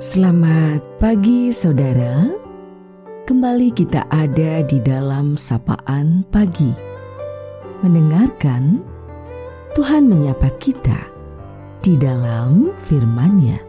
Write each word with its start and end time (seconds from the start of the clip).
Selamat 0.00 0.80
pagi 0.96 1.52
saudara. 1.52 2.24
Kembali 3.28 3.68
kita 3.68 4.08
ada 4.08 4.64
di 4.64 4.80
dalam 4.80 5.36
sapaan 5.36 6.24
pagi. 6.32 6.72
Mendengarkan 7.84 8.80
Tuhan 9.76 10.08
menyapa 10.08 10.56
kita 10.56 10.96
di 11.84 12.00
dalam 12.00 12.72
firman-Nya. 12.80 13.60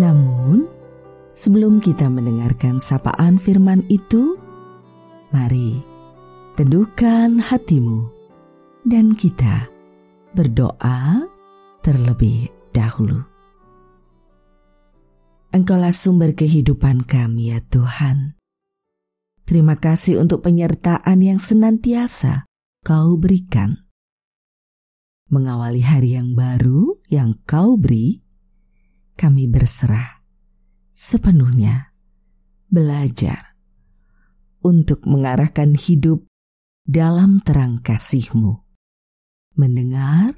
Namun, 0.00 0.64
sebelum 1.36 1.84
kita 1.84 2.08
mendengarkan 2.08 2.80
sapaan 2.80 3.36
firman 3.36 3.84
itu, 3.92 4.40
mari 5.36 5.84
teduhkan 6.56 7.36
hatimu 7.44 8.08
dan 8.88 9.12
kita 9.12 9.68
berdoa 10.32 11.28
terlebih 11.84 12.48
dahulu. 12.72 13.39
Engkaulah 15.50 15.90
sumber 15.90 16.38
kehidupan 16.38 17.10
kami 17.10 17.50
ya 17.50 17.58
Tuhan. 17.58 18.38
Terima 19.42 19.82
kasih 19.82 20.22
untuk 20.22 20.46
penyertaan 20.46 21.18
yang 21.18 21.42
senantiasa 21.42 22.46
kau 22.86 23.18
berikan. 23.18 23.90
Mengawali 25.26 25.82
hari 25.82 26.14
yang 26.14 26.38
baru 26.38 27.02
yang 27.10 27.34
kau 27.50 27.74
beri, 27.74 28.22
kami 29.18 29.50
berserah 29.50 30.22
sepenuhnya 30.94 31.98
belajar 32.70 33.58
untuk 34.62 35.02
mengarahkan 35.02 35.74
hidup 35.74 36.30
dalam 36.86 37.42
terang 37.42 37.82
kasih-Mu. 37.82 38.54
Mendengar, 39.58 40.30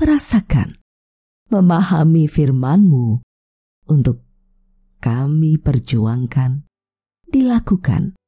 merasakan, 0.00 0.80
memahami 1.52 2.24
firman-Mu 2.24 3.20
untuk 3.92 4.27
kami 4.98 5.62
perjuangkan, 5.62 6.66
dilakukan 7.30 8.18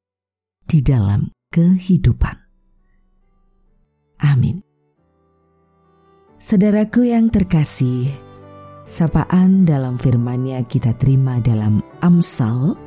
di 0.67 0.83
dalam 0.83 1.31
kehidupan. 1.51 2.37
Amin. 4.23 4.63
Saudaraku 6.41 7.05
yang 7.11 7.29
terkasih, 7.29 8.09
sapaan 8.87 9.67
dalam 9.67 9.99
firman-Nya 9.99 10.63
kita 10.65 10.97
terima 10.97 11.41
dalam 11.43 11.83
Amsal 12.01 12.79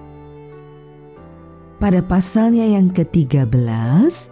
pada 1.78 2.02
pasalnya 2.02 2.66
yang 2.66 2.90
ke-13 2.90 4.32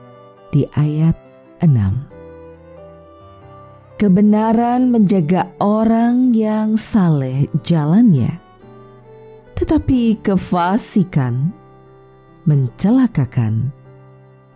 di 0.56 0.66
ayat 0.74 1.14
6. 1.62 4.02
Kebenaran 4.02 4.90
menjaga 4.90 5.54
orang 5.62 6.34
yang 6.34 6.74
saleh 6.74 7.46
jalannya 7.62 8.51
tetapi 9.56 10.20
kefasikan 10.22 11.54
mencelakakan 12.46 13.70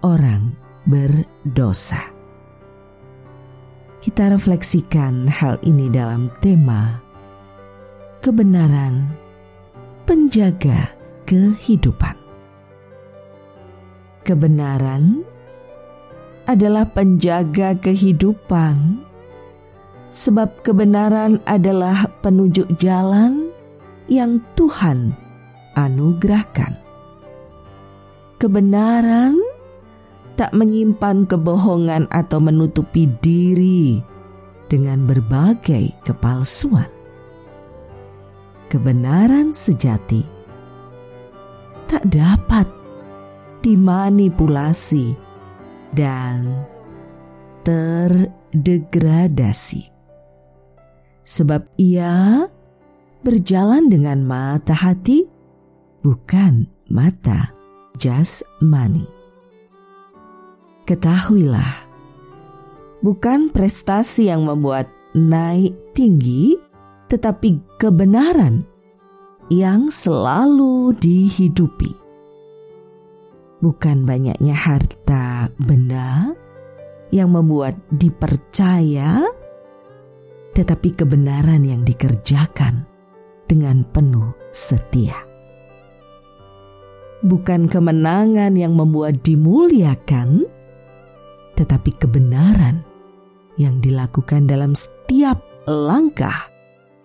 orang 0.02 0.54
berdosa. 0.86 2.02
Kita 4.02 4.30
refleksikan 4.30 5.26
hal 5.26 5.58
ini 5.66 5.90
dalam 5.90 6.30
tema 6.38 7.02
kebenaran 8.22 9.10
penjaga 10.06 10.94
kehidupan. 11.26 12.14
Kebenaran 14.26 15.26
adalah 16.46 16.86
penjaga 16.90 17.74
kehidupan, 17.78 19.02
sebab 20.10 20.62
kebenaran 20.62 21.42
adalah 21.46 22.10
penunjuk 22.22 22.70
jalan 22.78 23.45
yang 24.12 24.44
Tuhan 24.54 25.18
anugerahkan. 25.74 26.78
Kebenaran 28.38 29.42
tak 30.36 30.52
menyimpan 30.52 31.24
kebohongan 31.26 32.12
atau 32.12 32.44
menutupi 32.44 33.08
diri 33.24 34.04
dengan 34.68 35.08
berbagai 35.08 35.96
kepalsuan. 36.04 36.92
Kebenaran 38.68 39.56
sejati 39.56 40.20
tak 41.88 42.04
dapat 42.12 42.68
dimanipulasi 43.64 45.16
dan 45.96 46.68
terdegradasi, 47.64 49.88
sebab 51.24 51.64
ia 51.80 52.52
berjalan 53.26 53.90
dengan 53.90 54.22
mata 54.22 54.78
hati, 54.78 55.26
bukan 56.06 56.70
mata 56.94 57.50
jasmani. 57.98 59.10
Ketahuilah, 60.86 61.90
bukan 63.02 63.50
prestasi 63.50 64.30
yang 64.30 64.46
membuat 64.46 64.86
naik 65.18 65.74
tinggi, 65.98 66.54
tetapi 67.10 67.82
kebenaran 67.82 68.62
yang 69.50 69.90
selalu 69.90 70.94
dihidupi. 70.94 71.98
Bukan 73.58 74.06
banyaknya 74.06 74.54
harta 74.54 75.50
benda 75.58 76.30
yang 77.10 77.34
membuat 77.34 77.74
dipercaya, 77.90 79.26
tetapi 80.54 80.94
kebenaran 80.94 81.66
yang 81.66 81.82
dikerjakan 81.82 82.95
dengan 83.46 83.86
penuh 83.90 84.34
setia. 84.54 85.16
Bukan 87.26 87.66
kemenangan 87.66 88.54
yang 88.54 88.78
membuat 88.78 89.26
dimuliakan, 89.26 90.46
tetapi 91.58 91.92
kebenaran 91.98 92.86
yang 93.58 93.82
dilakukan 93.82 94.46
dalam 94.46 94.78
setiap 94.78 95.42
langkah 95.66 96.52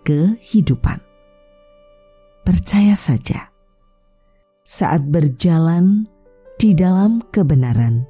kehidupan. 0.05 1.01
Percaya 2.45 2.93
saja, 2.93 3.49
saat 4.61 5.05
berjalan 5.09 6.05
di 6.61 6.77
dalam 6.77 7.21
kebenaran, 7.33 8.05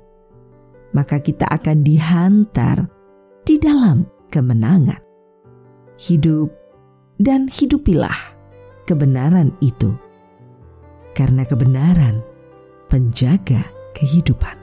maka 0.91 1.23
kita 1.23 1.47
akan 1.47 1.83
dihantar 1.83 2.87
di 3.47 3.55
dalam 3.55 4.03
kemenangan. 4.27 4.99
Hidup 5.95 6.60
dan 7.21 7.45
hidupilah 7.45 8.33
kebenaran 8.89 9.53
itu. 9.61 9.93
Karena 11.13 11.45
kebenaran 11.45 12.25
penjaga 12.89 13.61
kehidupan. 13.93 14.57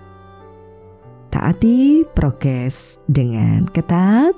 Taati 1.31 2.03
prokes 2.17 2.99
dengan 3.07 3.69
ketat 3.71 4.35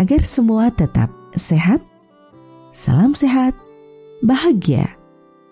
agar 0.00 0.22
semua 0.24 0.72
tetap 0.72 1.12
sehat. 1.36 1.84
Salam 2.70 3.12
sehat, 3.12 3.58
bahagia, 4.22 4.86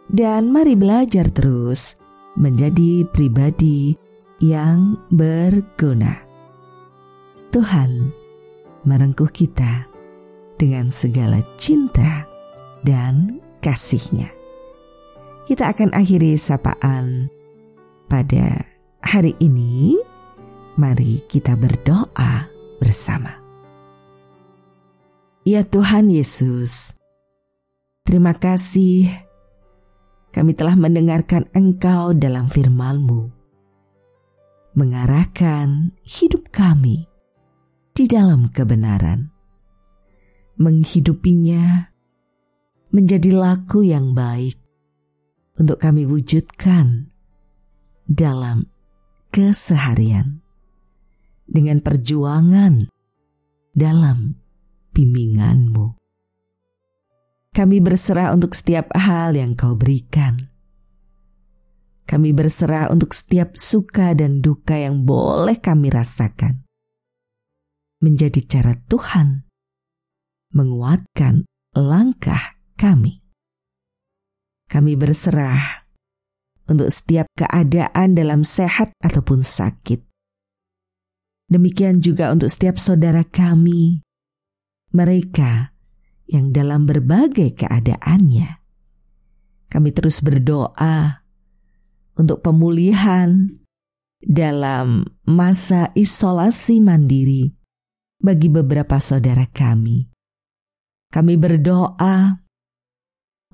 dan 0.07 0.55
mari 0.55 0.79
belajar 0.79 1.27
terus 1.35 1.99
menjadi 2.39 3.09
pribadi 3.11 3.99
yang 4.39 5.01
berguna. 5.11 6.15
Tuhan 7.51 8.13
merengkuh 8.85 9.33
kita 9.33 9.86
dengan 10.57 10.89
segala 10.89 11.45
cinta 11.61 12.25
dan 12.85 13.41
kasihnya. 13.61 14.29
Kita 15.47 15.71
akan 15.71 15.95
akhiri 15.95 16.35
sapaan 16.35 17.31
pada 18.11 18.67
hari 19.05 19.37
ini. 19.39 19.95
Mari 20.77 21.25
kita 21.25 21.57
berdoa 21.57 22.45
bersama. 22.77 23.33
Ya 25.47 25.65
Tuhan 25.65 26.11
Yesus, 26.13 26.93
terima 28.05 28.37
kasih 28.37 29.09
kami 30.37 30.53
telah 30.53 30.77
mendengarkan 30.77 31.49
Engkau 31.57 32.13
dalam 32.13 32.53
firman-Mu. 32.53 33.33
Mengarahkan 34.77 35.97
hidup 36.05 36.53
kami 36.53 37.09
di 37.97 38.05
dalam 38.05 38.53
kebenaran 38.53 39.36
menghidupinya 40.57 41.93
menjadi 42.93 43.31
laku 43.37 43.85
yang 43.85 44.17
baik 44.17 44.57
untuk 45.61 45.81
kami 45.81 46.09
wujudkan 46.09 47.13
dalam 48.09 48.69
keseharian 49.33 50.41
dengan 51.45 51.85
perjuangan 51.85 52.89
dalam 53.77 54.41
bimbinganmu. 54.97 55.97
Kami 57.53 57.77
berserah 57.81 58.37
untuk 58.37 58.53
setiap 58.53 58.93
hal 58.93 59.33
yang 59.33 59.57
kau 59.57 59.77
berikan. 59.77 60.53
Kami 62.05 62.31
berserah 62.37 62.93
untuk 62.93 63.17
setiap 63.17 63.57
suka 63.57 64.13
dan 64.13 64.45
duka 64.45 64.77
yang 64.77 65.09
boleh 65.09 65.59
kami 65.59 65.89
rasakan. 65.89 66.63
Menjadi 68.05 68.45
cara 68.45 68.77
Tuhan 68.77 69.46
menguatkan 70.57 71.45
langkah 71.77 72.57
kami. 72.81 73.21
Kami 74.67 74.97
berserah 74.97 75.87
untuk 76.67 76.89
setiap 76.91 77.29
keadaan 77.37 78.17
dalam 78.17 78.43
sehat 78.43 78.91
ataupun 79.05 79.45
sakit. 79.45 80.03
Demikian 81.47 82.03
juga 82.03 82.35
untuk 82.35 82.51
setiap 82.51 82.75
saudara 82.75 83.23
kami, 83.23 84.03
mereka 84.91 85.77
yang 86.27 86.51
dalam 86.51 86.91
berbagai 86.91 87.55
keadaannya. 87.55 88.59
Kami 89.71 89.89
terus 89.95 90.19
berdoa 90.27 91.23
untuk 92.19 92.43
pemulihan 92.43 93.63
dalam 94.19 95.07
masa 95.23 95.95
isolasi 95.95 96.83
mandiri 96.83 97.55
bagi 98.19 98.51
beberapa 98.51 98.99
saudara 98.99 99.47
kami. 99.47 100.16
Kami 101.17 101.41
berdoa 101.41 102.45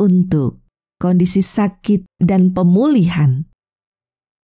untuk 0.03 0.67
kondisi 0.99 1.47
sakit 1.47 2.19
dan 2.19 2.51
pemulihan 2.51 3.47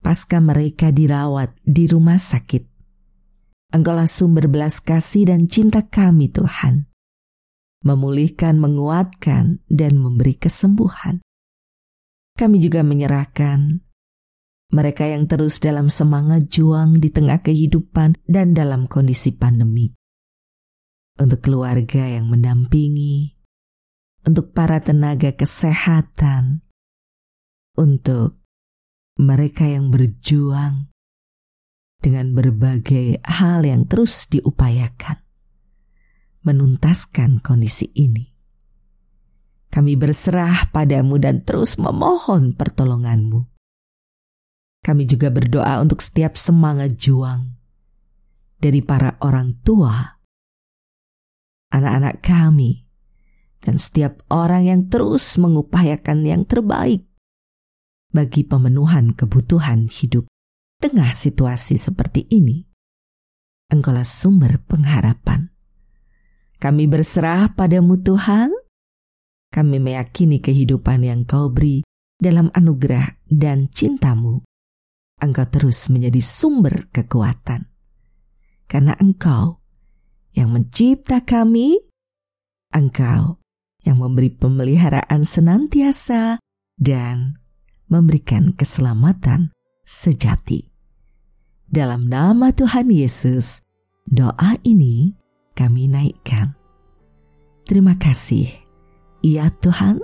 pasca 0.05 0.37
mereka 0.37 0.93
dirawat 0.93 1.57
di 1.65 1.89
rumah 1.89 2.21
sakit. 2.21 2.61
Engkaulah 3.73 4.05
sumber 4.05 4.45
belas 4.45 4.85
kasih 4.85 5.33
dan 5.33 5.49
cinta 5.49 5.89
kami 5.89 6.29
Tuhan. 6.29 6.93
Memulihkan, 7.81 8.61
menguatkan, 8.61 9.65
dan 9.65 9.97
memberi 9.97 10.37
kesembuhan. 10.37 11.17
Kami 12.37 12.61
juga 12.61 12.85
menyerahkan 12.85 13.81
mereka 14.69 15.09
yang 15.09 15.25
terus 15.25 15.57
dalam 15.57 15.89
semangat 15.89 16.53
juang 16.53 17.01
di 17.01 17.09
tengah 17.09 17.41
kehidupan 17.41 18.21
dan 18.29 18.53
dalam 18.53 18.85
kondisi 18.85 19.33
pandemi. 19.33 19.89
Untuk 21.17 21.41
keluarga 21.41 22.05
yang 22.05 22.29
mendampingi, 22.29 23.33
untuk 24.21 24.53
para 24.53 24.77
tenaga 24.85 25.33
kesehatan, 25.33 26.61
untuk 27.73 28.37
mereka 29.17 29.65
yang 29.65 29.89
berjuang 29.89 30.93
dengan 31.97 32.37
berbagai 32.37 33.17
hal 33.25 33.65
yang 33.65 33.89
terus 33.89 34.29
diupayakan, 34.29 35.17
menuntaskan 36.45 37.41
kondisi 37.41 37.89
ini. 37.97 38.29
Kami 39.73 39.97
berserah 39.97 40.69
padamu 40.69 41.17
dan 41.17 41.41
terus 41.41 41.81
memohon 41.81 42.53
pertolonganmu. 42.53 43.45
Kami 44.85 45.03
juga 45.09 45.33
berdoa 45.33 45.81
untuk 45.83 45.99
setiap 45.99 46.37
semangat 46.37 46.95
juang 46.95 47.57
dari 48.57 48.81
para 48.81 49.19
orang 49.21 49.59
tua, 49.61 50.16
anak-anak 51.73 52.23
kami, 52.23 52.87
dan 53.59 53.79
setiap 53.81 54.23
orang 54.31 54.67
yang 54.67 54.81
terus 54.87 55.39
mengupayakan 55.41 56.23
yang 56.23 56.43
terbaik 56.47 57.03
bagi 58.11 58.47
pemenuhan 58.47 59.13
kebutuhan 59.13 59.91
hidup. 59.91 60.27
Tengah 60.77 61.09
situasi 61.09 61.73
seperti 61.81 62.29
ini, 62.29 62.61
Engkaulah 63.67 64.07
sumber 64.07 64.63
pengharapan. 64.63 65.51
Kami 66.55 66.87
berserah 66.87 67.51
padamu 67.51 67.99
Tuhan. 67.99 68.47
Kami 69.51 69.77
meyakini 69.83 70.39
kehidupan 70.39 71.03
yang 71.03 71.27
kau 71.27 71.51
beri 71.51 71.83
dalam 72.15 72.47
anugerah 72.55 73.27
dan 73.27 73.67
cintamu. 73.67 74.39
Engkau 75.19 75.45
terus 75.51 75.91
menjadi 75.91 76.23
sumber 76.23 76.87
kekuatan. 76.95 77.67
Karena 78.71 78.95
engkau 78.95 79.56
yang 80.37 80.53
mencipta 80.53 81.25
kami, 81.25 81.81
engkau 82.69 83.41
yang 83.81 83.97
memberi 83.97 84.29
pemeliharaan 84.29 85.25
senantiasa 85.25 86.37
dan 86.77 87.41
memberikan 87.89 88.53
keselamatan 88.53 89.49
sejati. 89.81 90.69
Dalam 91.65 92.05
nama 92.05 92.53
Tuhan 92.53 92.93
Yesus, 92.93 93.65
doa 94.05 94.55
ini 94.61 95.17
kami 95.57 95.89
naikkan. 95.89 96.53
Terima 97.65 97.97
kasih, 97.97 98.45
ya 99.25 99.49
Tuhan. 99.49 99.99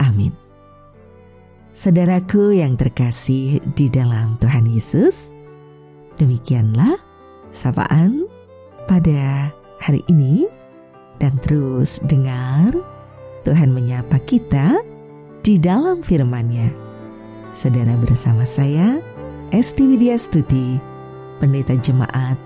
Amin. 0.00 0.32
Saudaraku 1.72 2.58
yang 2.58 2.80
terkasih 2.80 3.60
di 3.76 3.86
dalam 3.92 4.40
Tuhan 4.40 4.66
Yesus, 4.66 5.30
demikianlah 6.18 6.98
sapaan 7.54 8.31
pada 8.86 9.52
hari 9.82 10.02
ini 10.10 10.46
dan 11.18 11.38
terus 11.42 12.02
dengar 12.06 12.74
Tuhan 13.42 13.74
menyapa 13.74 14.22
kita 14.22 14.78
di 15.42 15.58
dalam 15.58 16.02
firman-Nya. 16.02 16.70
Saudara 17.52 17.98
bersama 17.98 18.46
saya, 18.46 19.02
Esti 19.52 19.84
Widya 19.84 20.16
Stuti, 20.16 20.78
Pendeta 21.42 21.74
Jemaat 21.76 22.38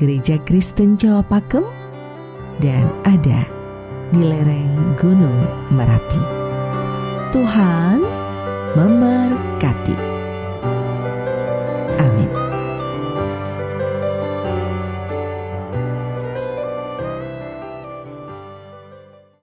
Gereja 0.00 0.40
Kristen 0.46 0.96
Jawa 0.96 1.22
Pakem, 1.26 1.62
dan 2.58 2.88
ada 3.04 3.44
di 4.10 4.22
lereng 4.24 4.96
Gunung 4.96 5.44
Merapi. 5.74 6.22
Tuhan 7.34 8.00
memberkati. 8.72 9.96
Amin. 12.00 12.47